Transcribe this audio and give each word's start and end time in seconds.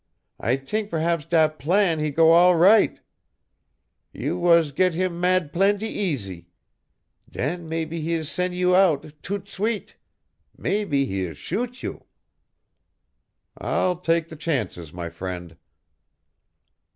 I 0.39 0.55
t'ink 0.55 0.89
p'raps 0.89 1.27
dat 1.29 1.59
plan 1.59 1.99
he 1.99 2.09
go 2.09 2.31
all 2.31 2.55
right. 2.55 2.99
You 4.11 4.35
was 4.35 4.71
get 4.71 4.95
heem 4.95 5.19
mad 5.19 5.53
plaintee 5.53 5.89
easy. 5.91 6.47
Den 7.29 7.69
maybee 7.69 8.01
he 8.01 8.13
is 8.13 8.27
sen' 8.27 8.51
you 8.51 8.75
out 8.75 9.05
toute 9.21 9.47
suite 9.47 9.97
maybee 10.57 11.05
he 11.05 11.21
is 11.25 11.37
shoot 11.37 11.83
you." 11.83 12.05
"I'll 13.59 13.95
take 13.95 14.29
the 14.29 14.35
chances 14.35 14.91
my 14.91 15.09
friend." 15.09 15.55